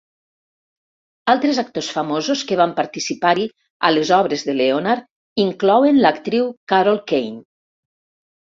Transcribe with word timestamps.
Altres 1.33 1.59
actors 1.63 1.89
famosos 1.97 2.41
que 2.51 2.57
van 2.61 2.73
participar-hi 2.79 3.45
a 3.89 3.91
les 3.97 4.13
obres 4.19 4.47
de 4.49 4.57
Leonard 4.63 5.45
inclouen 5.45 6.03
l"actriu 6.07 6.53
Carol 6.75 7.03
Kane. 7.13 7.39